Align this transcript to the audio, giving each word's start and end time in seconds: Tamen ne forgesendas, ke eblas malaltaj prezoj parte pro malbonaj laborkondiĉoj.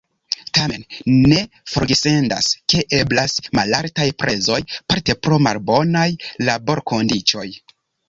Tamen 0.57 0.85
ne 1.33 1.37
forgesendas, 1.73 2.49
ke 2.73 2.81
eblas 3.01 3.37
malaltaj 3.61 4.09
prezoj 4.25 4.61
parte 4.75 5.19
pro 5.23 5.41
malbonaj 5.51 6.11
laborkondiĉoj. 6.53 7.51